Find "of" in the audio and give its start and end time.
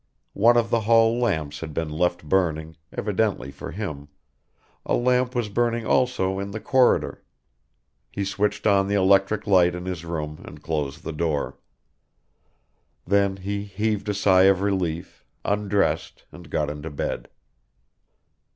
0.57-0.71, 14.49-14.61